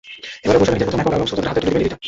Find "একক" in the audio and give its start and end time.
1.01-1.07